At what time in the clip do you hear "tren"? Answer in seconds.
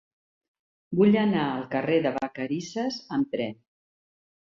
3.39-3.59